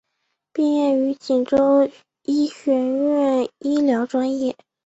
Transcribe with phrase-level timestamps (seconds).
[0.51, 1.87] 毕业于锦州
[2.23, 4.57] 医学院医疗专业。